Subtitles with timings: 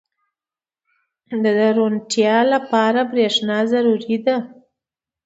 [1.43, 1.45] •د
[1.77, 4.37] روڼتیا لپاره برېښنا ضروري ده.